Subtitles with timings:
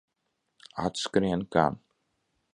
[0.85, 1.75] Atskrien gan.